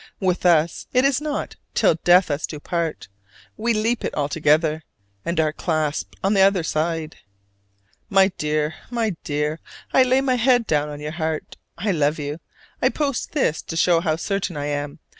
[0.19, 3.07] With us it is not "till death us do part":
[3.55, 4.81] we leap it altogether,
[5.23, 7.17] and are clasped on the other side.
[8.09, 9.59] My dear, my dear,
[9.93, 12.39] I lay my head down on your heart: I love you!
[12.81, 14.97] I post this to show how certain I am.